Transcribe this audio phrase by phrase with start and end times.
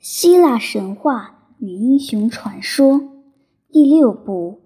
[0.00, 3.02] 希腊神话与英雄传说
[3.70, 4.62] 第六部：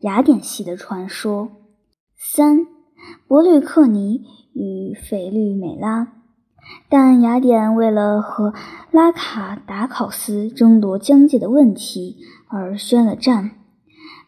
[0.00, 1.52] 雅典系的传说
[2.16, 2.66] 三：
[3.28, 6.08] 伯律克尼与斐律美拉。
[6.88, 8.54] 但雅典为了和
[8.90, 12.16] 拉卡达考斯争夺疆界的问题
[12.48, 13.52] 而宣了战，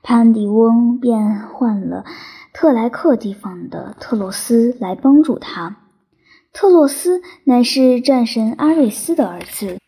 [0.04, 2.04] 潘迪翁便换了
[2.52, 5.78] 特莱克地方的特洛斯来帮助他。
[6.52, 9.78] 特洛斯乃是战神阿瑞斯的儿子。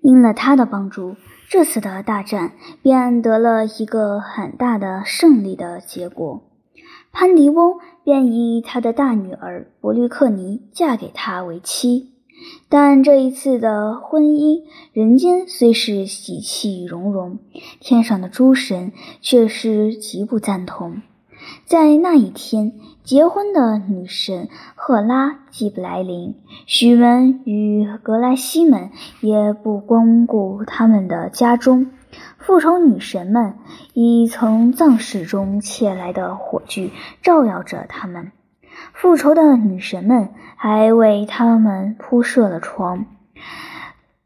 [0.00, 1.16] 因了他的帮助，
[1.48, 6.42] 这次的大战便得了一个很大的胜利的结果。
[7.12, 12.12] 潘迪翁便以他的大女儿伯律克尼嫁给他为妻。
[12.70, 14.62] 但这一次的婚姻，
[14.94, 17.38] 人间虽是喜气融融，
[17.80, 21.02] 天上的诸神却是极不赞同。
[21.66, 22.72] 在那一天，
[23.02, 26.36] 结婚的女神赫拉既不来临，
[26.66, 31.90] 许门与格莱西们也不光顾他们的家中。
[32.38, 33.54] 复仇女神们
[33.94, 38.32] 已从葬室中窃来的火炬照耀着他们。
[38.92, 43.06] 复仇的女神们还为他们铺设了床。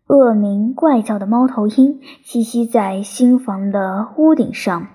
[0.07, 4.89] 恶名怪叫的猫头鹰栖息在新房的屋顶上。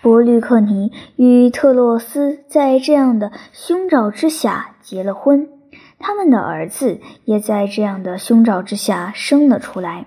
[0.00, 5.48] 伯律克尼与特洛斯在这样的凶兆之下结了婚，
[5.98, 10.06] 他们的儿子也在这样的凶兆之下生了出来。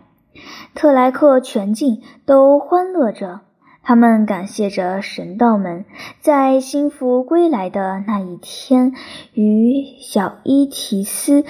[0.73, 3.41] 特莱克全境都欢乐着，
[3.83, 5.85] 他们感谢着神道们，
[6.21, 8.93] 在幸福归来的那一天，
[9.33, 11.43] 与小伊提斯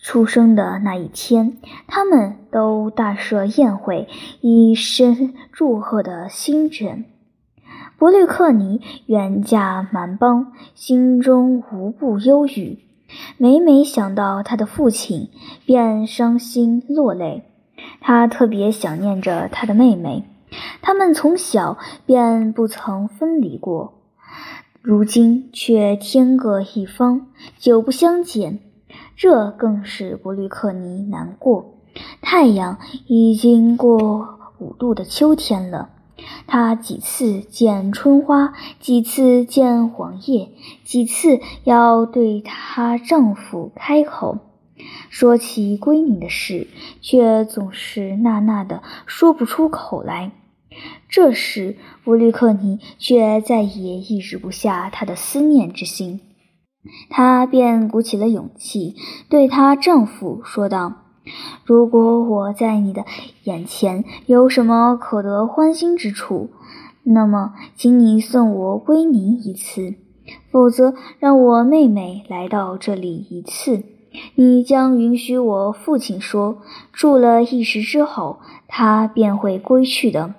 [0.00, 4.06] 出生的那一天，他们都大设宴会，
[4.40, 7.06] 以深祝贺的心神。
[7.98, 12.80] 伯律克尼远嫁蛮邦，心中无不忧郁。
[13.38, 15.30] 每每想到他的父亲，
[15.64, 17.44] 便伤心落泪。
[18.00, 20.24] 他特别想念着他的妹妹，
[20.82, 23.94] 他们从小便不曾分离过，
[24.82, 28.58] 如今却天各一方，久不相见，
[29.16, 31.76] 这更使伯律克尼难过。
[32.20, 35.90] 太阳已经过五度的秋天了。
[36.46, 40.50] 她几次见春花，几次见黄叶，
[40.84, 44.38] 几次要对她丈夫开口
[45.10, 46.68] 说起闺女的事，
[47.00, 50.32] 却总是呐呐的说不出口来。
[51.08, 56.20] 这时，伯律克尼却再也抑制不下她的思念之心，
[57.08, 58.96] 她便鼓起了勇气，
[59.28, 61.03] 对她丈夫说道。
[61.64, 63.04] 如果我在你的
[63.44, 66.50] 眼前有什么可得欢心之处，
[67.02, 69.96] 那么请你送我归宁一次；
[70.50, 73.82] 否则，让我妹妹来到这里一次。
[74.36, 76.58] 你将允许我父亲说，
[76.92, 80.34] 住了一时之后，他便会归去的。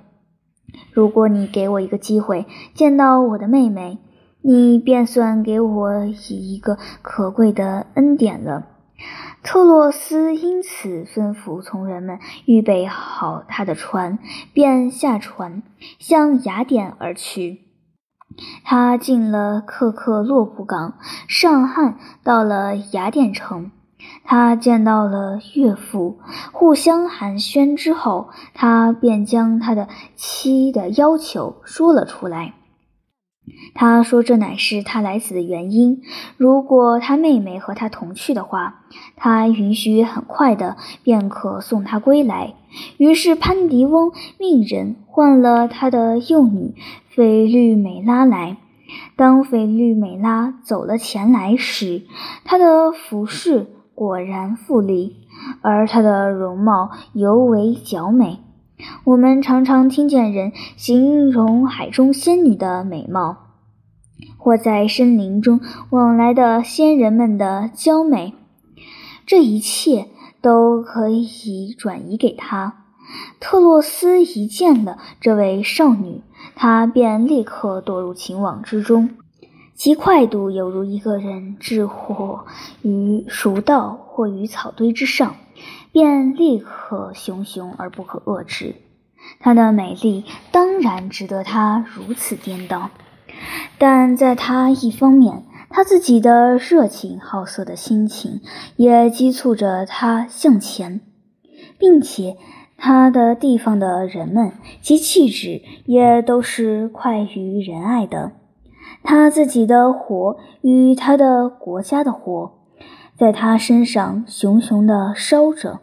[0.91, 3.97] 如果你给我一个机会见到我的妹妹，
[4.41, 8.67] 你便算给我以一个可贵的恩典了。
[9.45, 14.17] 特洛斯因此吩咐从人们预备好他的船，
[14.53, 15.61] 便下船
[15.99, 17.61] 向雅典而去。
[18.63, 20.95] 他进了克克洛普港，
[21.27, 23.69] 上岸到了雅典城。
[24.23, 26.19] 他见到了岳父，
[26.51, 32.55] 互相寒暄之后，他便将他的妻的要求说了出来。
[33.75, 36.01] 他说：“这乃是他来此的原因。
[36.37, 38.83] 如果他妹妹和他同去的话，
[39.17, 42.55] 他允许很快的便可送他归来。”
[42.97, 46.73] 于是潘迪翁命人换了他的幼女
[47.09, 48.57] 菲律美拉来。
[49.15, 52.03] 当菲律美拉走了前来时，
[52.43, 55.17] 她的服饰果然富丽，
[55.61, 58.39] 而她的容貌尤为娇美。
[59.05, 63.37] 我们常常听见人形容海中仙女的美貌，
[64.45, 68.35] 或在森林中往来的仙人们的娇美。
[69.25, 72.85] 这一切都可以转移给他。
[73.39, 76.21] 特洛斯一见了这位少女，
[76.53, 79.09] 他便立刻堕入情网之中，
[79.73, 82.45] 其快度犹如一个人置火
[82.83, 85.37] 于熟稻或于草堆之上。
[85.91, 88.75] 便立刻熊熊而不可遏制。
[89.39, 92.91] 她的美丽当然值得他如此颠倒，
[93.77, 98.41] 但在他一方面，他自己的热情好色的心情
[98.77, 101.01] 也激促着他向前，
[101.77, 102.37] 并且
[102.77, 108.31] 他的地方的人们及气质也都是快于仁爱的。
[109.03, 112.53] 他自己的火与他的国家的火，
[113.17, 115.79] 在他身上熊熊的烧着。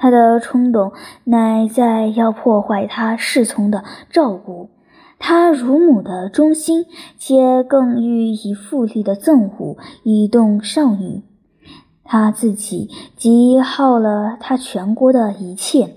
[0.00, 0.92] 他的冲动
[1.24, 4.70] 乃在要破坏他侍从的照顾，
[5.18, 6.86] 他乳母的忠心，
[7.18, 11.22] 且更欲以富丽的憎恶以动少女。
[12.04, 15.96] 他自己即耗了他全国的一切，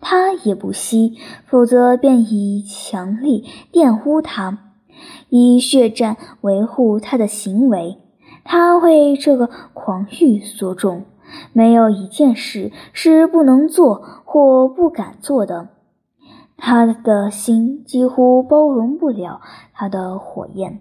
[0.00, 4.58] 他也不惜，否则便以强力玷污他，
[5.30, 7.98] 以血战维护他的行为。
[8.44, 11.04] 他为这个狂欲所重。
[11.52, 15.70] 没有一件事是不能做或不敢做的。
[16.56, 19.40] 他的心几乎包容不了
[19.72, 20.80] 他的火焰。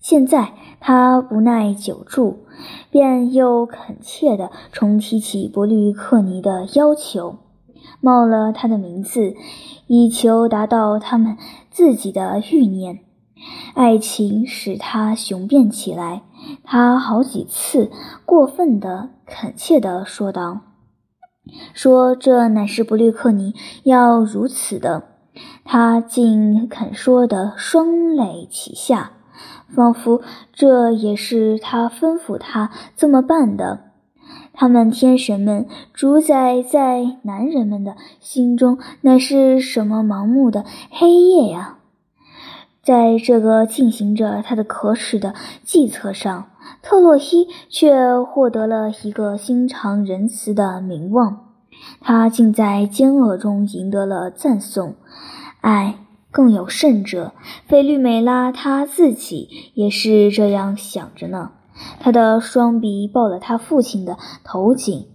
[0.00, 2.40] 现在他不耐久住，
[2.90, 7.38] 便又恳切地重提起伯律克尼的要求，
[8.00, 9.34] 冒了他的名字，
[9.86, 11.38] 以求达到他们
[11.70, 13.00] 自己的欲念。
[13.74, 16.22] 爱情使他雄辩起来。
[16.62, 17.90] 他好几次
[18.26, 20.60] 过分的恳切地说道
[21.72, 25.04] ：“说这乃是布律克尼要如此的。”
[25.64, 29.12] 他竟肯说的双泪齐下，
[29.74, 33.80] 仿佛这也是他吩咐他这么办的。
[34.52, 41.78] 他们天神们主宰在男人们的心中，乃是什么盲目的黑夜呀！
[42.80, 46.50] 在这个进行着他的可耻的计策上，
[46.84, 51.54] 特洛伊却获得了一个心肠仁慈的名望。
[52.00, 54.96] 他竟在奸恶中赢得了赞颂。
[55.62, 55.98] 唉，
[56.30, 57.32] 更有甚者，
[57.66, 61.52] 菲律美拉他自己也是这样想着呢。
[62.00, 65.08] 他的双臂抱了他父亲的头颈，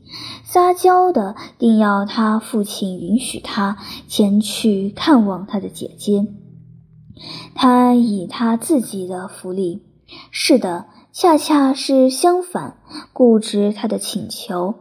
[0.43, 3.77] 撒娇的定要他父亲允许他
[4.07, 6.27] 前去看望他的姐姐。
[7.53, 9.83] 他以他自己的福利，
[10.31, 10.87] 是的，
[11.21, 12.77] 恰恰是相反，
[13.11, 14.75] 固执他的请求。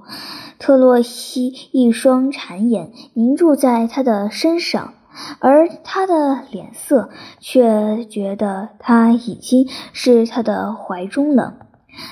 [0.61, 4.95] 特洛伊一双馋眼凝住在他的身上，
[5.41, 11.67] 而他的脸色却觉得他已经是他的怀中了。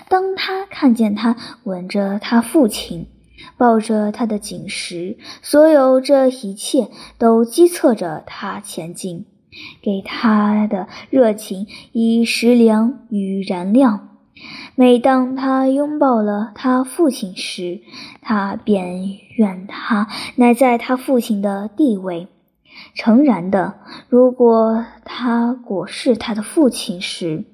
[0.08, 3.06] 当他看见他吻着他父亲，
[3.56, 9.26] 抱着他的颈时，所有这一切都激策着他前进。
[9.80, 14.05] 给他的热情以食粮与燃料。
[14.74, 17.80] 每当他拥抱了他父亲时，
[18.20, 22.28] 他便怨他乃在他父亲的地位。
[22.94, 23.78] 诚然的，
[24.08, 27.44] 如果他果是他的父亲时，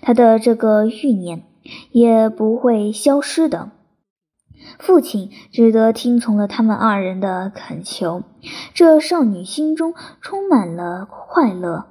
[0.00, 1.44] 他的这个欲念
[1.90, 3.70] 也不会消失的。
[4.78, 8.22] 父亲只得听从了他们二人的恳求。
[8.72, 9.92] 这少女心中
[10.22, 11.86] 充满了快乐。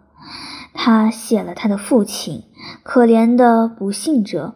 [0.73, 2.45] 她谢了她的父亲，
[2.83, 4.55] 可怜的不幸者。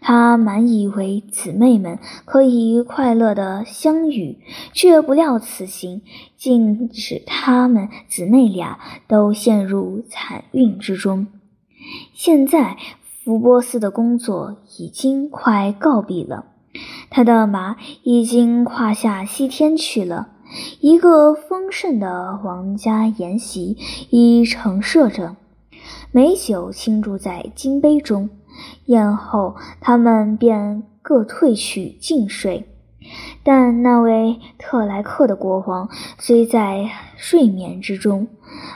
[0.00, 4.38] 他满以为姊妹们可以快乐的相遇，
[4.72, 6.02] 却不料此行
[6.36, 11.26] 竟使他们姊妹俩都陷入惨运之中。
[12.14, 12.76] 现在，
[13.22, 16.46] 福波斯的工作已经快告毕了。
[17.10, 20.28] 他的马已经跨下西天去了，
[20.80, 23.76] 一个丰盛的王家筵席
[24.10, 25.36] 已陈设着，
[26.12, 28.30] 美酒倾注在金杯中。
[28.86, 32.68] 宴后，他们便各退去静睡。
[33.42, 38.28] 但那位特莱克的国王虽在睡眠之中，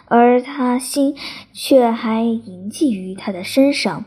[0.06, 1.16] 而他心
[1.52, 4.04] 却还萦系于他的身上，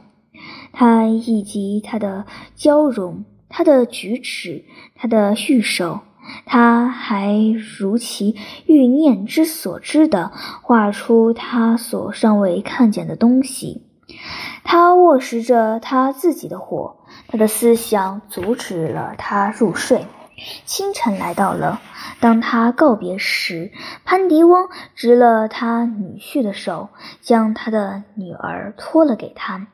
[0.72, 2.25] 他以及他的
[2.56, 3.25] 娇容。
[3.53, 4.63] 他的举止，
[4.96, 6.00] 他的玉手，
[6.45, 7.35] 他还
[7.79, 8.35] 如其
[8.65, 13.83] 欲念之所知的画出他所尚未看见的东西。
[14.63, 16.97] 他握持着他自己的火，
[17.27, 20.05] 他的思想阻止了他入睡。
[20.65, 21.79] 清晨来到了，
[22.19, 23.71] 当他告别时，
[24.05, 26.89] 潘迪翁执了他女婿的手，
[27.21, 29.67] 将他的女儿托了给他，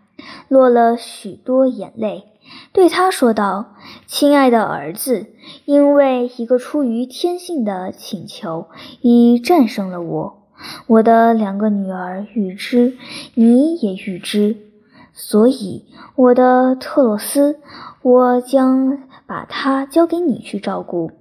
[0.49, 2.25] 落了许多眼泪。
[2.71, 3.75] 对他说道
[4.05, 5.27] ：“亲爱的儿子，
[5.65, 8.67] 因为一个出于天性的请求，
[9.01, 10.43] 已战胜了我。
[10.87, 12.97] 我的两个女儿预知，
[13.35, 14.57] 你也预知，
[15.13, 15.85] 所以
[16.15, 17.59] 我的特洛斯，
[18.01, 21.11] 我将把她交给你去照顾，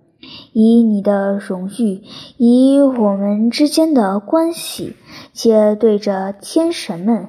[0.52, 2.02] 以你的荣誉，
[2.38, 4.96] 以我们之间的关系，
[5.32, 7.28] 且对着天神们。”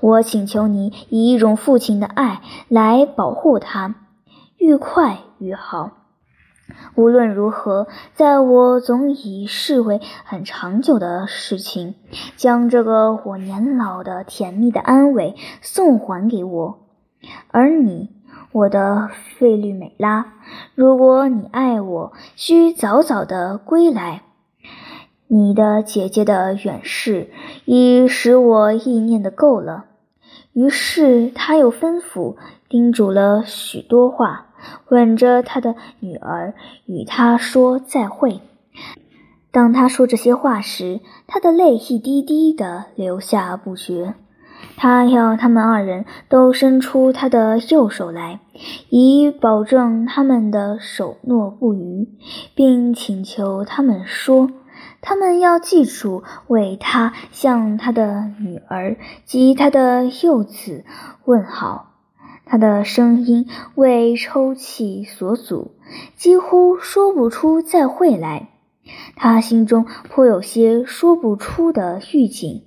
[0.00, 3.94] 我请求你以一种父亲的爱来保护他，
[4.58, 5.90] 愈快愈好。
[6.96, 11.94] 无论如何，在我总以视为很长久的事情，
[12.36, 16.78] 将这个我年老的甜蜜的安慰送还给我。
[17.52, 18.10] 而你，
[18.50, 20.34] 我的费律美拉，
[20.74, 24.22] 如果你爱我，需早早的归来。
[25.28, 27.30] 你的姐姐的远逝
[27.64, 29.86] 已使我意念的够了。
[30.52, 32.36] 于是他又吩咐
[32.68, 34.46] 叮嘱了许多话，
[34.88, 36.54] 吻着他的女儿，
[36.86, 38.40] 与他说再会。
[39.50, 44.14] 当他说这些话时，他的泪一滴滴的流下不绝。
[44.76, 48.40] 他要他们二人都伸出他的右手来，
[48.88, 52.08] 以保证他们的守诺不渝，
[52.54, 54.50] 并请求他们说，
[55.08, 60.84] 他们要记住为他向他的女儿及他的幼子
[61.24, 61.92] 问好。
[62.44, 65.76] 他的声音为抽泣所阻，
[66.16, 68.48] 几乎说不出再会来。
[69.14, 72.64] 他心中颇有些说不出的预警。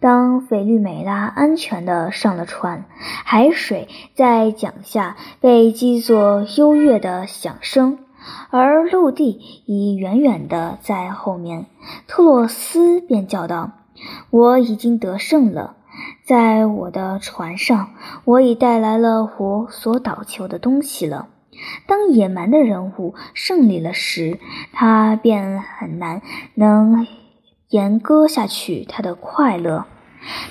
[0.00, 2.84] 当菲律美拉安全地上了船，
[3.24, 7.98] 海水在桨下被击作优越的响声，
[8.50, 11.66] 而陆地已远远地在后面。
[12.06, 13.72] 特洛斯便叫道
[14.30, 15.76] ：“我已经得胜了，
[16.24, 17.90] 在我的船上，
[18.24, 21.28] 我已带来了我所祷求的东西了。
[21.86, 24.38] 当野蛮的人物胜利了时，
[24.72, 26.22] 他便很难
[26.54, 27.06] 能。”
[27.70, 29.84] 严割下去，他的快乐，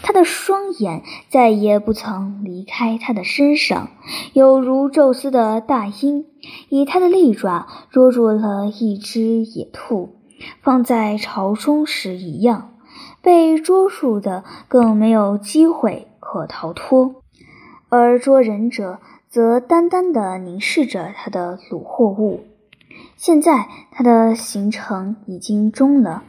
[0.01, 3.89] 他的双眼再也不曾离开他的身上，
[4.33, 6.25] 有如宙斯的大鹰
[6.69, 10.15] 以他的利爪捉住了一只野兔，
[10.61, 12.71] 放在巢中时一样，
[13.21, 17.23] 被捉住的更没有机会可逃脱，
[17.89, 22.41] 而捉人者则单单地凝视着他的虏获物。
[23.15, 26.23] 现在他的行程已经终了。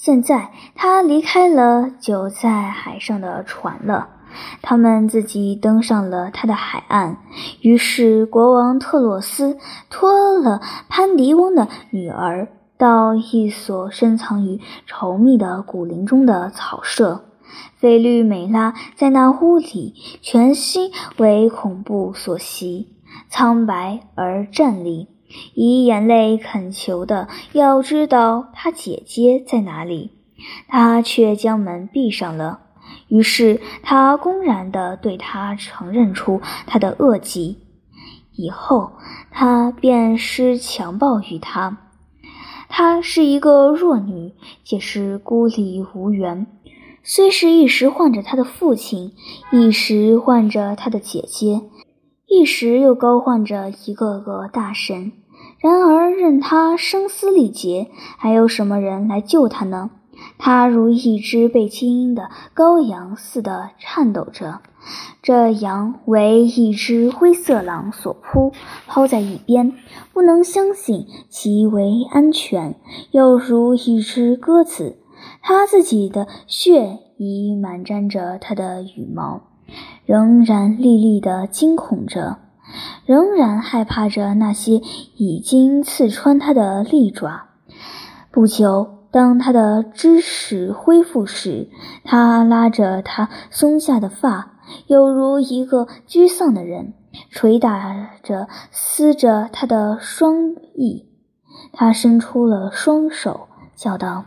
[0.00, 4.08] 现在他离开了久在海上的船了，
[4.62, 7.18] 他们自己登上了他的海岸。
[7.60, 9.58] 于是国王特洛斯
[9.90, 17.26] 托了潘迪翁的女儿到一所深藏于稠密的古林中的草舍。
[17.76, 22.96] 菲律美拉在那屋里，全心为恐怖所袭，
[23.28, 25.08] 苍白而站立。
[25.54, 30.10] 以眼泪恳求的要知道他姐姐在哪里，
[30.68, 32.60] 他却将门闭上了。
[33.08, 37.58] 于是他公然的对他承认出他的恶疾，
[38.34, 38.92] 以后
[39.30, 41.78] 他便施强暴于他。
[42.72, 44.32] 她是一个弱女，
[44.62, 46.46] 且是孤立无援，
[47.02, 49.12] 虽是一时唤着他的父亲，
[49.50, 51.62] 一时唤着他的姐姐，
[52.28, 55.10] 一时又高唤着一个个大神。
[55.60, 59.90] 然而，任他声嘶力竭，还有什么人来救他呢？
[60.38, 64.60] 他如一只被惊鹰的羔羊似的颤抖着，
[65.22, 68.52] 这羊为一只灰色狼所扑，
[68.86, 69.74] 抛在一边，
[70.14, 72.74] 不能相信其为安全，
[73.10, 74.98] 又如一只鸽子，
[75.42, 79.42] 他自己的血已满沾着他的羽毛，
[80.06, 82.38] 仍然历历的惊恐着。
[83.06, 84.80] 仍然害怕着那些
[85.16, 87.48] 已经刺穿他的利爪。
[88.30, 91.68] 不久，当他的知识恢复时，
[92.04, 96.94] 他拉着他松下的发，有如一个沮丧的人，
[97.30, 101.06] 捶打着、撕着他的双翼。
[101.72, 104.24] 他伸出了双手，叫道：“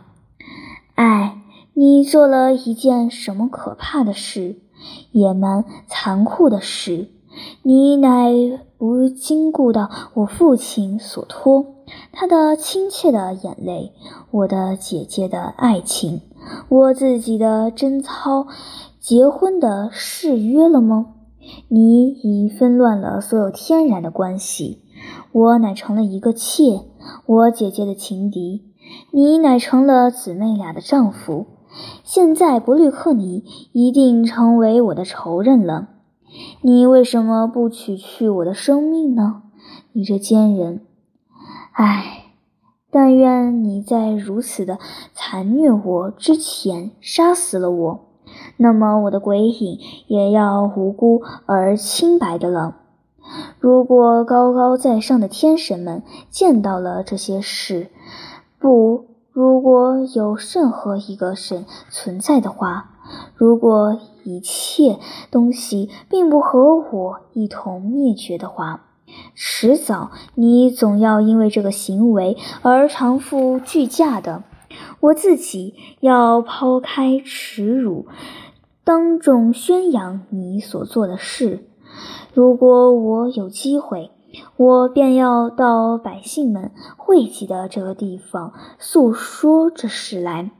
[0.96, 1.38] 哎，
[1.72, 4.60] 你做了一件什么可怕的事？
[5.12, 7.10] 野蛮、残酷的事。”
[7.62, 8.32] 你乃
[8.78, 11.66] 不经顾到我父亲所托，
[12.12, 13.92] 他的亲切的眼泪，
[14.30, 16.20] 我的姐姐的爱情，
[16.68, 18.46] 我自己的贞操，
[19.00, 21.14] 结婚的誓约了吗？
[21.68, 24.82] 你已纷乱了所有天然的关系，
[25.32, 26.82] 我乃成了一个妾，
[27.26, 28.62] 我姐姐的情敌，
[29.10, 31.46] 你乃成了姊妹俩的丈夫。
[32.04, 35.88] 现在伯律克尼一定成为我的仇人了。
[36.62, 39.42] 你为什么不取去我的生命呢？
[39.92, 40.80] 你这奸人！
[41.72, 42.24] 唉，
[42.90, 44.78] 但愿你在如此的
[45.12, 48.06] 残虐我之前杀死了我，
[48.56, 52.76] 那么我的鬼影也要无辜而清白的了。
[53.58, 57.90] 如果高高在上的天神们见到了这些事，
[58.58, 62.90] 不，如果有任何一个神存在的话。
[63.34, 64.98] 如果一切
[65.30, 68.84] 东西并不和我一同灭绝的话，
[69.34, 74.42] 迟早你总要因为这个行为而偿付巨价的。
[75.00, 78.06] 我自己要抛开耻辱，
[78.82, 81.68] 当众宣扬你所做的事。
[82.32, 84.10] 如果我有机会，
[84.56, 90.50] 我便要到百姓们汇集的这个地方诉说这事来。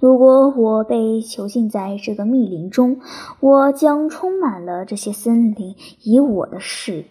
[0.00, 3.00] 如果我被囚禁在这个密林中，
[3.40, 7.06] 我将充满了这些森林以我的事。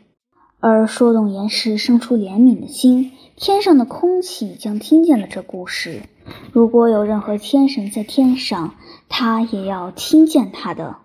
[0.59, 6.03] 而说动岩石生出怜悯的心，天上的空气将听见了这故事。
[6.51, 8.75] 如果有任何天神在天上，
[9.09, 10.97] 他也要听见他的。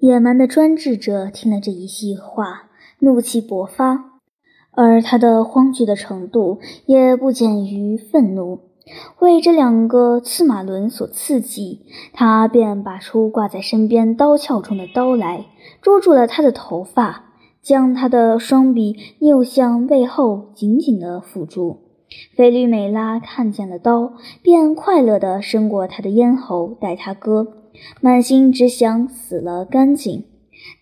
[0.00, 2.68] 野蛮的专制者听了这一席话，
[2.98, 4.20] 怒气勃发，
[4.72, 8.71] 而他的慌惧的程度也不减于愤怒。
[9.20, 11.80] 为这两个刺马轮所刺激，
[12.12, 15.46] 他便拔出挂在身边刀鞘中的刀来，
[15.80, 17.26] 捉住了他的头发。
[17.62, 21.78] 将他的双臂扭向背后，紧紧地缚住。
[22.34, 27.46] 菲律美拉看见了刀，便快乐地伸过他的咽喉，待他割，
[28.00, 30.24] 满心只想死了干净。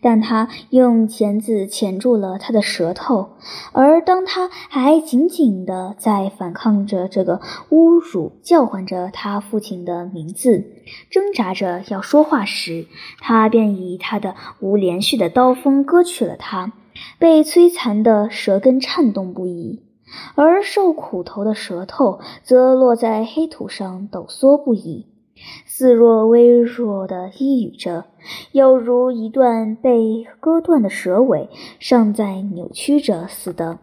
[0.00, 3.30] 但他用钳子钳住了他的舌头，
[3.73, 7.40] 而当他还紧紧地在反抗着这个
[7.71, 10.64] 侮辱，叫唤着他父亲的名字，
[11.11, 12.87] 挣扎着要说话时，
[13.21, 16.73] 他便以他的无连续的刀锋割去了他。
[17.19, 19.85] 被摧残的舌根颤动不已，
[20.35, 25.07] 而受苦头的舌头则落在黑土上抖缩不已。
[25.64, 28.04] 似若微弱的低语着，
[28.52, 33.78] 犹如一段被割断的蛇尾尚在扭曲着似的。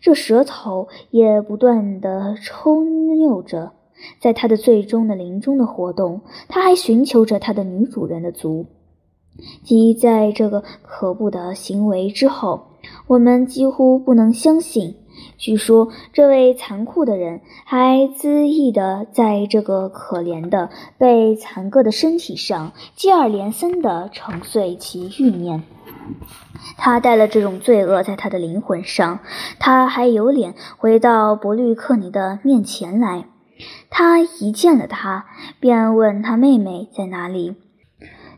[0.00, 3.72] 这蛇头也不断地抽扭着，
[4.20, 8.66] 在他的最终的临终的活动，他还寻求着他的女主人的足。
[9.62, 12.68] 即在这个可怖的行为之后，
[13.06, 14.94] 我们几乎不能相信。
[15.38, 25.62] 据说，这位残酷的人还恣意地在这个可怜的被残割的身体上接二连三地承碎其欲念。
[26.76, 29.20] 他带了这种罪恶在他的灵魂上。
[29.58, 33.26] 他还有脸回到伯律克尼的面前来。
[33.90, 35.26] 他一见了他，
[35.60, 37.56] 便问他妹妹在哪里。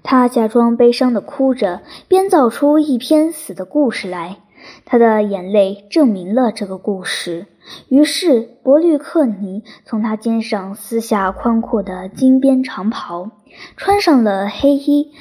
[0.02, 4.38] 他假装悲伤地哭着，编造出一篇死的故事来。
[4.84, 7.46] 他的眼泪证明了这个故事。
[7.88, 13.30] 于是，伯律克尼从他肩上撕下宽阔的金边长袍，
[13.76, 15.12] 穿上了黑衣。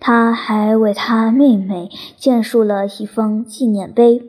[0.00, 1.88] 他还为他妹妹
[2.18, 4.22] 建树了一方纪念碑，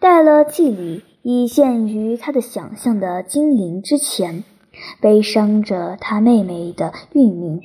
[0.00, 4.42] 带了祭礼，以献于他的想象的精灵之前，
[4.98, 7.60] 悲伤着他妹妹的运命。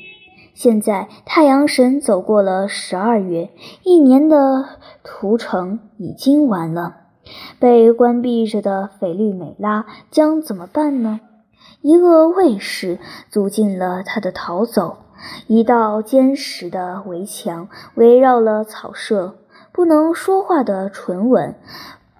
[0.54, 3.50] 现在，太阳神走过了十二月，
[3.84, 4.66] 一年的
[5.04, 6.98] 屠城已经完了。
[7.60, 11.20] 被关闭着的斐律美拉将怎么办呢？
[11.82, 14.98] 一个卫士阻进了他的逃走。
[15.48, 19.36] 一道坚实的围墙围绕了草舍。
[19.74, 21.56] 不能说话的唇吻，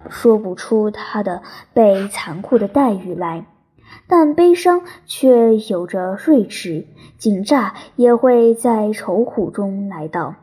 [0.08, 1.42] 说不出他的
[1.74, 3.44] 被残酷的待遇来。
[4.06, 6.86] 但悲伤却有着睿智，
[7.18, 10.34] 紧乍也会在愁苦中来到。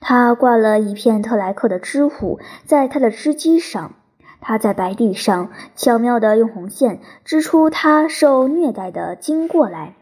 [0.00, 3.94] 他挂了一片特莱克的织物在他的织机上，
[4.40, 9.94] 他在白地上巧妙地用红线织出他受虐待的经过来。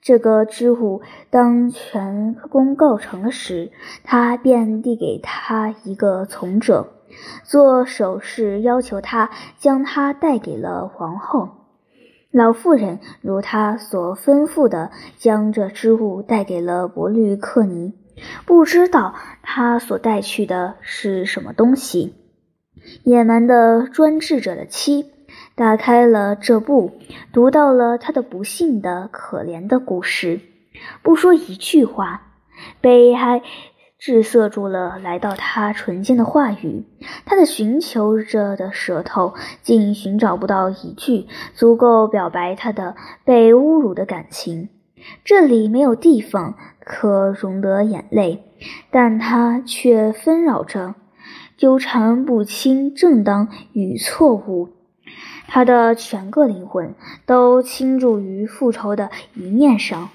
[0.00, 3.72] 这个织物当全功告成了时，
[4.04, 6.88] 他便递给他一个从者，
[7.42, 11.63] 做手势要求他将他带给了皇后。
[12.34, 17.94] 老妇人如他所吩咐的，将这织物带给了伯律克尼。
[18.44, 22.16] 不知道他所带去的是什么东西。
[23.04, 25.12] 野蛮的专制者的妻
[25.54, 26.98] 打开了这布，
[27.32, 30.40] 读到了他的不幸的可怜的故事，
[31.04, 32.32] 不说一句话，
[32.80, 33.42] 悲哀。
[34.04, 36.84] 滞涩住了来到他唇间的话语，
[37.24, 44.68] 他的寻求着的舌头竟寻找不到一句足够表白他的被侮辱的感情。
[45.24, 48.42] 这里没有地方可容得眼泪，
[48.90, 50.96] 但他却纷扰着，
[51.56, 54.68] 纠缠不清正当与错误。
[55.46, 60.10] 他的全个灵魂都倾注于复仇的一念上。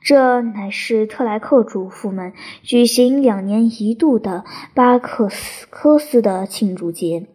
[0.00, 2.32] 这乃是特莱克主妇们
[2.62, 7.26] 举行两年一度的巴克斯科斯的庆祝节。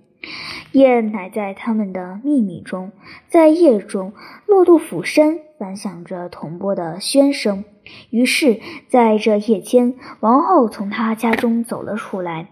[0.74, 2.92] 夜乃在他们的秘密中，
[3.30, 4.14] 在夜中，
[4.46, 7.64] 洛杜甫山反响着铜钵的喧声。
[8.10, 12.50] 于是，在这夜间，王后从他家中走了出来，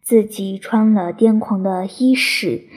[0.00, 2.68] 自己穿了癫狂的衣饰，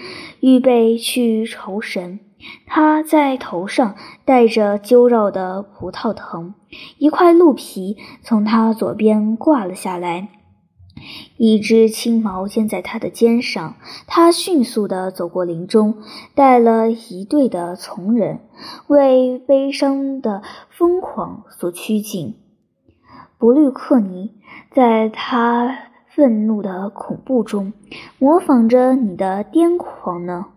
[0.42, 2.20] 预备去酬神。
[2.66, 6.54] 他在头上戴着揪绕的葡萄藤，
[6.98, 10.30] 一块鹿皮从他左边挂了下来。
[11.38, 13.76] 一只青毛尖在他的肩上，
[14.06, 15.96] 他迅速地走过林中，
[16.36, 18.42] 带了一队的从人，
[18.88, 22.36] 为悲伤的疯狂所趋近。
[23.38, 24.34] 伯律克尼
[24.72, 25.74] 在他
[26.14, 27.72] 愤怒的恐怖中，
[28.18, 30.48] 模仿着你的癫狂呢，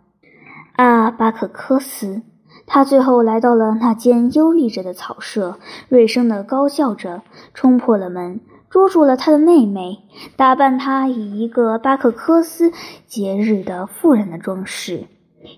[0.82, 2.22] 啊，巴克科斯！
[2.66, 7.22] 他最后来到了那间幽闭着的草舍，锐声地高叫着，
[7.54, 8.40] 冲破了门。
[8.68, 9.98] 捉住了他的妹妹，
[10.34, 12.72] 打扮她以一个巴克科斯
[13.06, 15.06] 节日的妇人的装饰，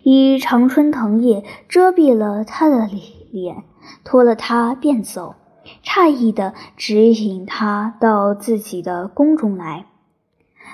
[0.02, 2.86] 以常春藤叶遮蔽了他的
[3.32, 3.64] 脸，
[4.04, 5.36] 脱了她便走，
[5.82, 9.86] 诧异地指引她到自己的宫中来。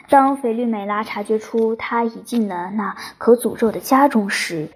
[0.08, 4.68] 当菲律美拉察觉出他已进了那可诅咒的家中时，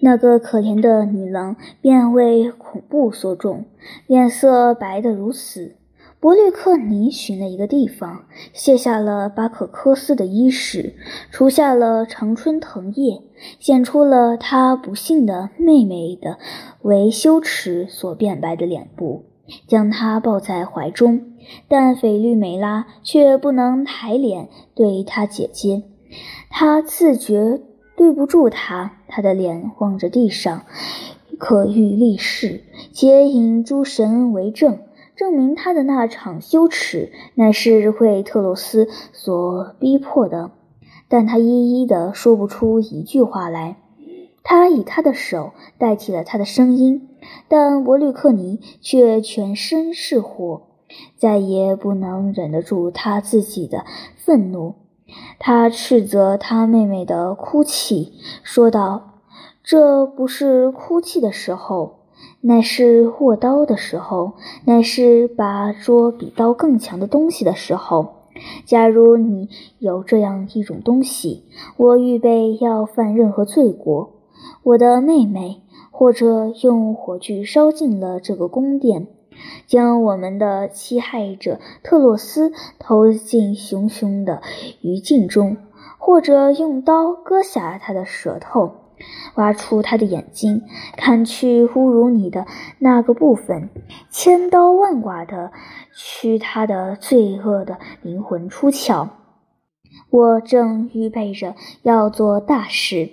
[0.00, 3.64] 那个可怜的女郎便为恐怖所中，
[4.06, 5.76] 脸色白得如死。
[6.18, 10.94] 伯律克尼寻了一个地方，卸下了巴可科斯的衣饰，
[11.32, 13.20] 除下了常春藤叶，
[13.58, 16.38] 显出了他不幸的妹妹的
[16.82, 19.24] 为羞耻所变白的脸部，
[19.66, 21.31] 将她抱在怀中。
[21.68, 25.82] 但菲律美拉却不能抬脸对他姐姐，
[26.50, 27.60] 他自觉
[27.96, 30.64] 对不住她，他的脸望着地上，
[31.38, 34.78] 可欲立誓，且引诸神为证。
[35.14, 40.52] 证明他的那场羞耻乃是惠特洛斯所逼迫的，
[41.06, 43.76] 但他一一的说不出一句话来。
[44.42, 47.08] 他以他的手代替了他的声音，
[47.46, 50.62] 但伯律克尼却全身是火，
[51.16, 53.84] 再也不能忍得住他自己的
[54.16, 54.74] 愤怒。
[55.38, 59.20] 他斥责他妹妹的哭泣，说道
[59.62, 61.98] ：“这不是哭泣的时候。”
[62.44, 64.32] 乃是握刀的时候，
[64.64, 68.14] 乃是把捉比刀更强的东西的时候。
[68.64, 71.44] 假如你有这样一种东西，
[71.76, 74.14] 我预备要犯任何罪过。
[74.64, 79.06] 我的妹妹，或者用火炬烧尽了这个宫殿，
[79.66, 84.42] 将我们的欺害者特洛斯投进熊熊的
[84.80, 85.56] 余烬中，
[85.98, 88.76] 或者用刀割下他的舌头。
[89.34, 90.62] 挖出他的眼睛，
[90.96, 92.46] 砍去侮辱你的
[92.78, 93.68] 那个部分，
[94.10, 95.50] 千刀万剐的
[95.92, 99.08] 取他的罪恶的灵魂出窍。
[100.08, 103.10] 我正预备着要做大事，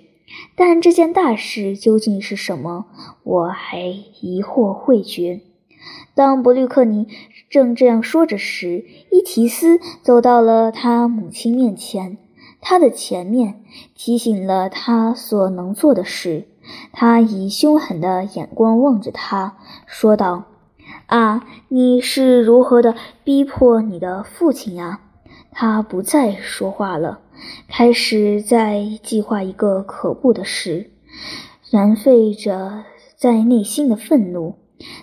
[0.56, 2.86] 但这件大事究竟是什么，
[3.24, 5.42] 我还疑惑未决。
[6.16, 7.08] 当伯律克尼
[7.50, 12.18] 正这样说着时，伊提斯走到了他母亲面前。
[12.62, 13.62] 他的前面
[13.96, 16.46] 提醒了他所能做的事。
[16.92, 20.44] 他以凶狠的眼光望着他，说道
[21.08, 25.00] ：“啊，你是如何的逼迫你的父亲呀？”
[25.52, 27.22] 他不再说话了，
[27.70, 30.92] 开始在计划一个可怖的事，
[31.72, 32.84] 燃沸着
[33.16, 34.56] 在内心的愤怒。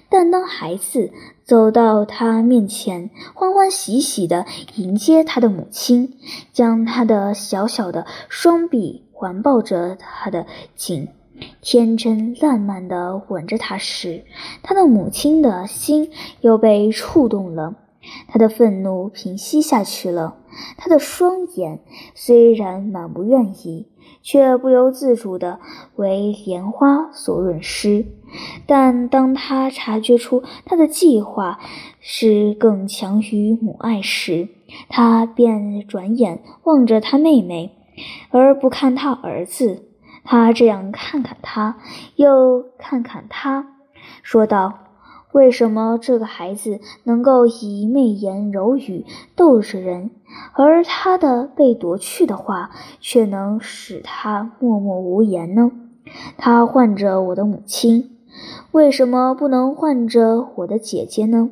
[0.08, 1.12] 但当孩子
[1.44, 6.14] 走到他面前，欢欢喜喜地迎接他的母亲，
[6.52, 11.08] 将他的小小的双臂环抱着他的颈，
[11.60, 14.24] 天真烂漫地吻着他时，
[14.62, 16.10] 他的母亲的心
[16.40, 17.74] 又被触动了，
[18.28, 20.36] 他的愤怒平息下去了，
[20.76, 21.80] 他的双眼
[22.14, 23.88] 虽然满不愿意。
[24.22, 25.60] 却不由自主地
[25.94, 28.06] 为莲花所润湿，
[28.66, 31.60] 但当他察觉出他的计划
[32.00, 34.48] 是更强于母爱时，
[34.88, 37.76] 他便转眼望着他妹妹，
[38.30, 39.84] 而不看他儿子。
[40.24, 41.78] 他这样看看他，
[42.16, 43.74] 又看看他，
[44.22, 44.85] 说道。
[45.36, 50.10] 为什么这个孩子能够以媚言柔语逗着人，
[50.54, 52.70] 而他的被夺去的话
[53.00, 55.72] 却能使他默默无言呢？
[56.38, 58.16] 他唤着我的母亲，
[58.72, 61.50] 为什么不能唤着我的姐姐呢？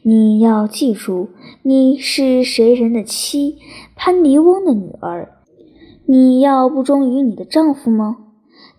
[0.00, 1.28] 你要记住，
[1.60, 3.58] 你是谁人的妻，
[3.96, 5.28] 潘尼翁的女儿。
[6.06, 8.16] 你要不忠于你的丈夫吗？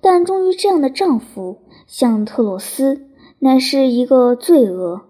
[0.01, 3.10] 但忠于这样的丈夫，像特洛斯。
[3.43, 5.01] 乃是一个罪恶。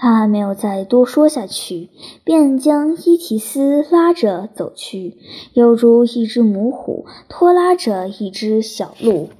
[0.00, 1.88] 他没有再多说下去，
[2.22, 5.16] 便将伊提斯拉着走去，
[5.54, 9.30] 犹如一只母虎拖拉着一只小鹿，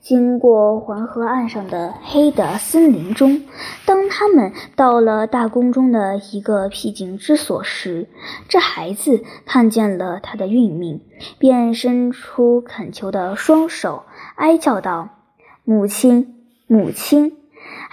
[0.00, 3.42] 经过黄河岸上的黑的森林中。
[3.86, 8.08] 当他们到了大宫中的一个僻静之所时，
[8.48, 11.00] 这孩子看见了他的运命，
[11.38, 14.02] 便伸出恳求的双手，
[14.34, 15.10] 哀叫道
[15.62, 16.34] ：“母亲，
[16.66, 17.36] 母亲！”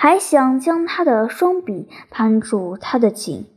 [0.01, 3.47] 还想将他的双臂攀住他的颈，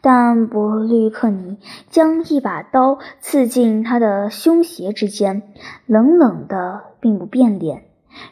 [0.00, 1.58] 但伯律克尼
[1.90, 5.42] 将一把刀刺进他的胸胁之间，
[5.86, 7.84] 冷冷的，并不变脸。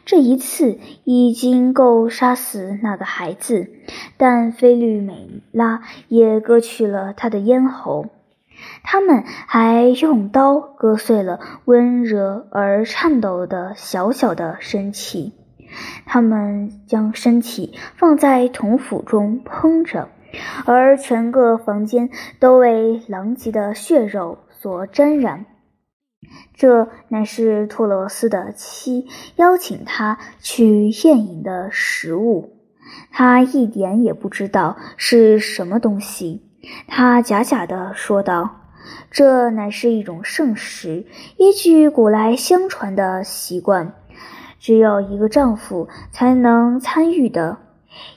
[0.05, 3.71] 这一次已经够杀死那个孩子，
[4.17, 8.07] 但菲律美拉也割去了他的咽喉。
[8.83, 15.31] 他们还用刀割碎了温热而颤抖的小小的身体，
[16.05, 20.09] 他们将身体放在铜釜中烹着，
[20.65, 25.45] 而全个房间都为狼藉的血肉所沾染。
[26.53, 32.53] 这乃是托洛斯的妻邀请他去宴饮的食物，
[33.11, 36.43] 他一点也不知道是什么东西。
[36.87, 38.57] 他假假的说道。
[39.11, 41.05] 这乃是一种圣食，
[41.37, 43.93] 依据古来相传的习惯，
[44.61, 47.57] 只有一个丈夫才能参与的，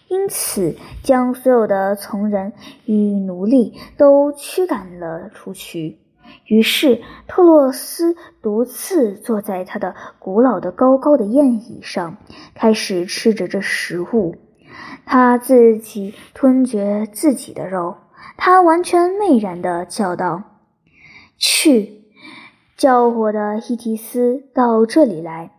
[0.09, 2.53] 因此将所有的从人
[2.85, 5.99] 与奴隶都驱赶了出去。
[6.45, 12.19] 于是特洛斯独自坐在他的古老的高高的宴椅上，
[12.55, 14.37] 开始吃着这食物。
[15.07, 17.97] 他自己吞嚼自己的肉，
[18.37, 20.43] 他完全媚然地叫道。
[21.39, 22.05] 去，
[22.77, 25.53] 叫我的伊提斯到这里来。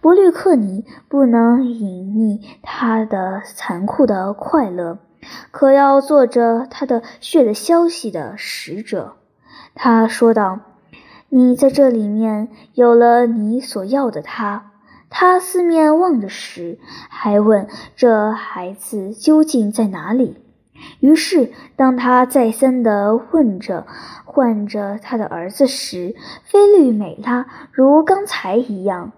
[0.00, 4.98] 伯律克尼不能隐匿他的残酷的快乐，
[5.50, 9.16] 可要做着他的血的消息的使者。
[9.74, 10.60] 他说道
[11.28, 14.72] ：“你在这里面有了你所要的他。”
[15.12, 16.78] 他四面望着时，
[17.08, 20.38] 还问：“这孩子究竟在哪里？”
[21.00, 23.86] 于是，当他再三地问着、
[24.24, 29.12] 唤着他的儿子时，菲律美拉如刚才一样，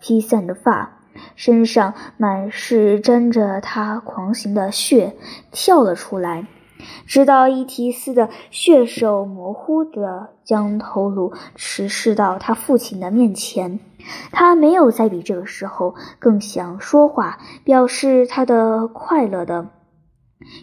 [0.00, 1.00] 披散着发，
[1.34, 5.16] 身上满是沾着他狂行的血，
[5.50, 6.46] 跳了出来，
[7.06, 13.80] 直到伊提斯的血手模糊地将头颅持视到他父亲的面前。
[14.30, 19.70] 他没有再比这个时候更想说话，表示他的快乐的。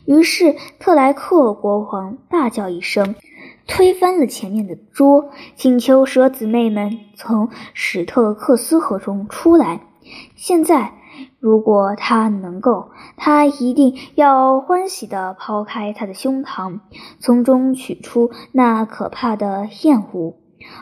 [0.06, 3.14] 于是，特莱克国王大叫一声，
[3.68, 9.82] 推翻了前面的桌，请求蛇姊妹们从史特克斯河中出来。
[10.36, 10.94] 现在，
[11.40, 16.80] 如果他能够，他一定要欢喜地抛开他的胸膛，
[17.20, 20.36] 从中取出那可怕的厌恶，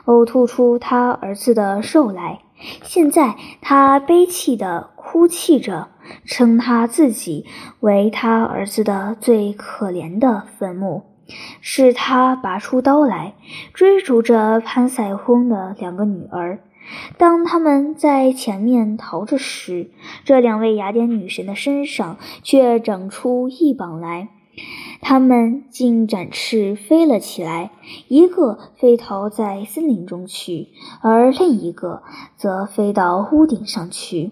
[0.06, 2.40] 呕吐出他儿子的肉来。
[2.84, 5.90] 现在，他悲泣地哭泣着。
[6.26, 7.46] 称他自己
[7.80, 11.02] 为他儿子的最可怜的坟墓，
[11.62, 13.36] 是他拔出刀来
[13.74, 16.60] 追逐着潘塞翁的两个女儿。
[17.18, 19.90] 当他们在前面逃着时，
[20.26, 24.28] 这两位雅典女神的身上却长出翼膀来，
[25.02, 27.72] 他们竟展翅飞了起来，
[28.10, 30.68] 一个飞逃在森林中去，
[31.02, 32.04] 而另一个
[32.36, 34.32] 则飞到屋顶上去。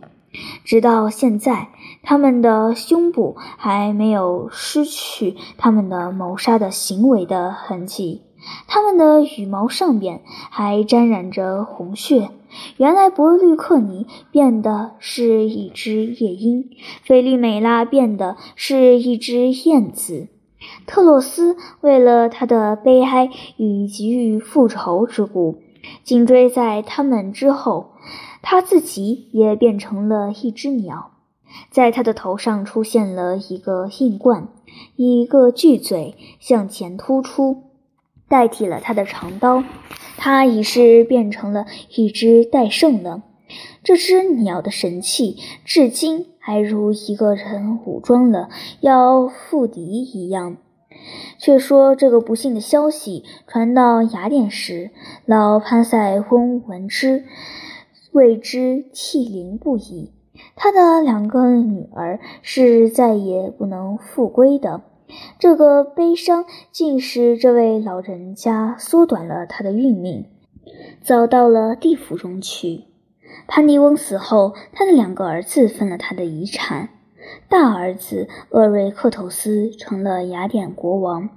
[0.63, 1.69] 直到现在，
[2.03, 8.21] 他们的胸部还没有失去他们的谋杀的行为的痕迹，
[8.67, 12.29] 他们的羽毛上边还沾染着红血。
[12.77, 16.69] 原来，伯律克尼变的是一只夜莺，
[17.03, 20.27] 菲利美拉变的是一只燕子。
[20.85, 25.61] 特洛斯为了他的悲哀与急于复仇之故，
[26.03, 27.90] 紧追在他们之后。
[28.41, 31.11] 他自己也变成了一只鸟，
[31.69, 34.47] 在他的头上出现了一个硬冠，
[34.95, 37.63] 一个巨嘴向前突出，
[38.27, 39.63] 代替了他的长刀。
[40.17, 43.23] 他已是变成了一只戴胜了。
[43.83, 48.49] 这只鸟的神气，至今还如一个人武装了
[48.81, 50.57] 要赴敌一样。
[51.39, 54.91] 却说这个不幸的消息传到雅典时，
[55.25, 57.25] 老潘塞翁闻之。
[58.11, 60.11] 为之涕零不已。
[60.55, 64.81] 他的两个女儿是再也不能复归的。
[65.37, 70.25] 这个悲伤竟使这位老人家缩短了他的运命，
[71.01, 72.85] 早到了地府中去。
[73.47, 76.89] 潘尼翁死后，他的两个儿子分了他的遗产。
[77.49, 81.29] 大儿子厄瑞克托斯成了雅典国王。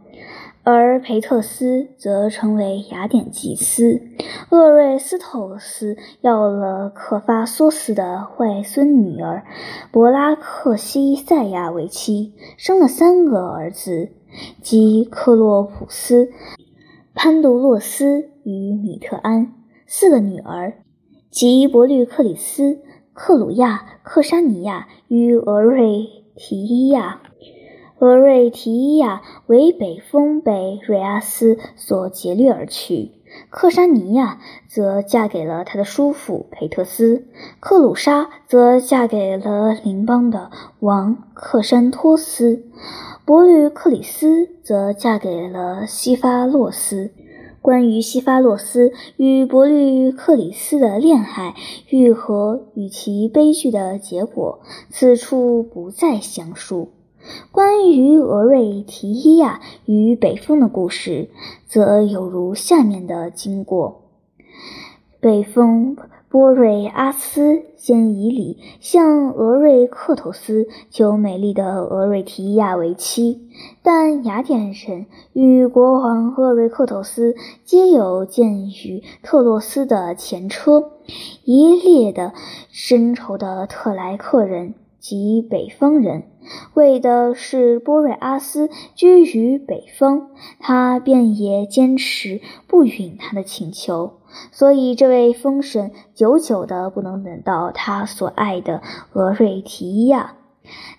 [0.67, 4.01] 而培特斯则成为雅典祭司，
[4.49, 9.45] 厄瑞斯托斯要了克发梭斯的外孙女儿
[9.93, 14.13] 博拉克西塞亚为妻，生了三个儿子，
[14.63, 16.31] 即克洛普斯、
[17.15, 19.49] 潘杜洛斯与米特安；
[19.87, 20.79] 四个女儿，
[21.31, 22.81] 即伯律克里斯、
[23.15, 27.23] 克鲁亚、克沙尼亚与俄瑞提伊亚。
[28.01, 33.13] 俄瑞提伊亚为北风被瑞阿斯所劫掠而去，
[33.51, 37.29] 克山尼亚则嫁给了他的叔父佩特斯，
[37.61, 40.51] 克鲁莎则嫁给了邻邦的
[40.81, 42.65] 王克山托斯，
[43.25, 47.13] 伯吕克里斯则嫁给了西法洛斯。
[47.65, 51.55] 关于西发洛斯与伯律克里斯的恋爱
[51.89, 56.91] 愈合与其悲剧的结果，此处不再详述。
[57.51, 61.31] 关于俄瑞提伊亚与北风的故事，
[61.67, 64.04] 则有如下面的经过：
[65.25, 65.97] 北风
[66.29, 73.49] 波瑞阿斯先以礼向俄瑞克托斯求美丽的俄瑞提亚为妻，
[73.83, 77.35] 但雅典人与国王俄瑞克托斯
[77.65, 80.93] 皆有鉴于特洛斯的前车，
[81.45, 82.35] 一列的
[82.71, 84.75] 深仇的特莱克人。
[85.01, 86.23] 及北方人
[86.73, 94.15] 为的是波瑞阿斯居于北方，他便也坚持不允他的请求，
[94.53, 100.37] 所以这位风神久久的不能等到他所爱的俄瑞提亚。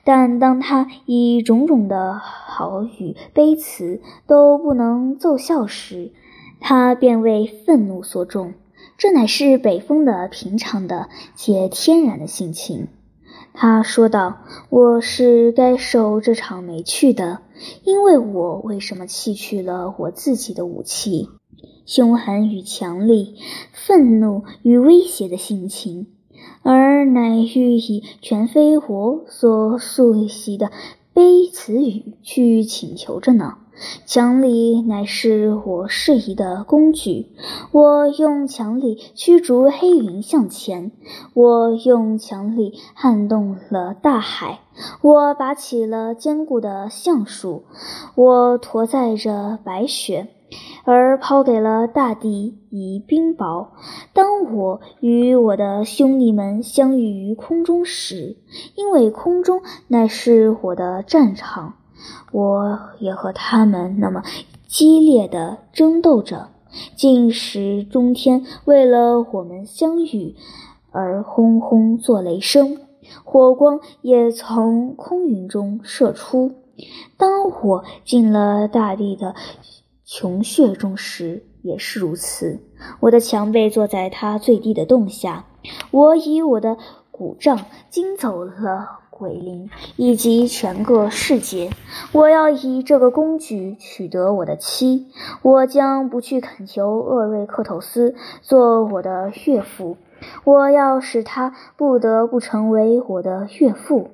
[0.04, 6.12] 但当他以种种的好语悲词都不能奏效时，
[6.60, 8.54] 他便为愤怒所中。
[8.98, 12.88] 这乃是北风的平常的且天然的性情。
[13.54, 14.38] 他说道
[14.70, 17.40] ：“我是该受这场没趣的，
[17.84, 21.30] 因为我为什么弃去了我自己的武器？
[21.86, 23.36] 凶狠与强力，
[23.72, 26.08] 愤怒与威胁的性情，
[26.64, 30.72] 而乃欲以全非我所熟悉的
[31.14, 33.58] 卑词语去请求着呢？”
[34.06, 37.28] 强力乃是我适宜的工具，
[37.74, 40.94] 我用强力驱逐黑云向前，
[41.34, 44.62] 我用强力撼动了大海，
[45.02, 47.66] 我拔起了坚固的橡树，
[48.16, 50.30] 我驮载着白雪，
[50.86, 53.68] 而抛给了大地以冰雹。
[54.14, 58.38] 当我与我的兄弟们相遇于空中时，
[58.76, 61.74] 因为空中乃是我的战场。
[62.32, 64.22] 我也和他们那么
[64.68, 66.50] 激烈的争斗着，
[66.96, 70.36] 竟使中天为了我们相遇
[70.92, 72.78] 而轰轰作雷声，
[73.24, 76.52] 火光也从空云中射出。
[77.18, 79.34] 当我进了大地的
[80.06, 82.60] 穷穴中时，也是如此。
[83.00, 85.46] 我的强背坐在它最低的洞下，
[85.92, 86.78] 我以我的
[87.12, 89.00] 鼓杖惊走了。
[89.18, 91.70] 鬼灵以及全个世界，
[92.12, 95.08] 我要以这个工具取得我的妻。
[95.42, 99.96] 我将不去恳求厄瑞克托斯做我的岳父，
[100.44, 104.10] 我要使他不得不成为我的岳父。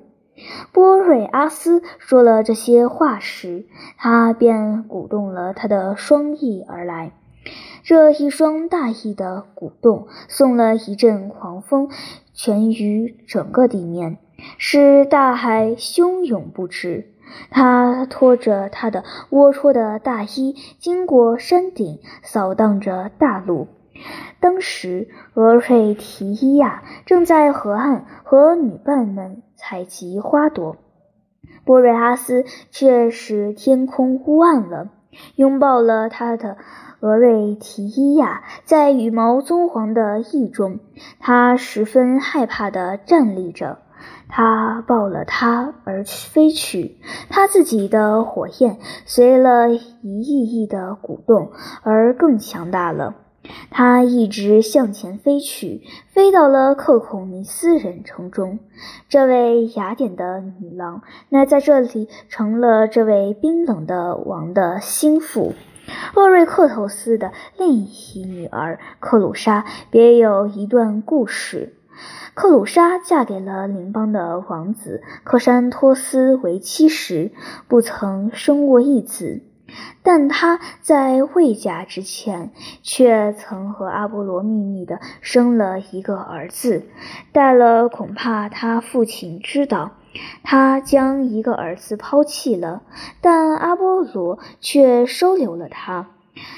[0.72, 7.12] 波瑞阿斯说了这些话时，他便鼓动了他的双翼而来。
[7.82, 11.90] 这一双大翼的鼓动，送了一阵狂风，
[12.32, 14.18] 全于整个地面。
[14.58, 17.08] 使大海汹涌不止。
[17.50, 23.68] 他拖着他的龌龊的大衣，经过山顶，扫荡着大陆。
[24.40, 30.76] 当时，俄瑞提亚正在河岸和女伴们采集花朵，
[31.64, 34.88] 波瑞阿斯却使天空乌暗了，
[35.36, 36.56] 拥抱了他的
[36.98, 40.80] 俄瑞提伊亚，在羽毛棕黄的翼中，
[41.20, 43.78] 他十分害怕地站立着。
[44.28, 46.98] 他抱了他而飞去，
[47.30, 51.52] 他自己的火焰随了一翼翼的鼓动
[51.84, 53.14] 而更强大了。
[53.70, 58.58] 他一直向前飞去，飞到了克孔尼斯人城中。
[59.08, 65.54] 这位雅典的女郎乃在这里成了这位冰冷的王的心腹。
[66.14, 71.74] 厄瑞克托斯的另一女儿克鲁莎别有一段故事。
[72.34, 77.32] 克鲁莎嫁给了邻邦的王子克山托斯为妻时，
[77.68, 79.42] 不曾生过一子，
[80.02, 82.50] 但她在未嫁之前，
[82.82, 86.86] 却曾和阿波罗秘密的生了一个儿子。
[87.32, 89.92] 待了，恐怕他父亲知道，
[90.42, 92.82] 他将一个儿子抛弃了，
[93.20, 96.10] 但阿波罗却收留了他，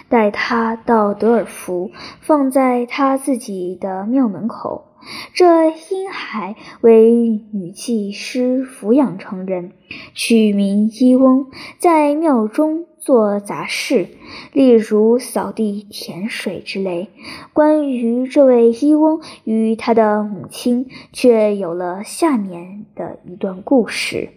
[0.09, 4.87] 带他到德尔福，放在他自己的庙门口。
[5.35, 9.73] 这婴孩为女祭师抚养成人，
[10.15, 14.09] 取名伊翁，在庙中做杂事，
[14.55, 17.11] 例如扫地、舔水之类。
[17.53, 24.31] 关于这位伊翁与他的母亲，却有了下面的一段故事。